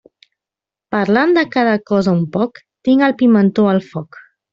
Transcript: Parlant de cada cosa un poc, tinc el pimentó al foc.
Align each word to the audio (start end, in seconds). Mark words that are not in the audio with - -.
Parlant 0.95 1.33
de 1.35 1.43
cada 1.55 1.75
cosa 1.91 2.13
un 2.19 2.23
poc, 2.37 2.57
tinc 2.89 3.05
el 3.09 3.15
pimentó 3.21 3.67
al 3.75 3.83
foc. 3.91 4.19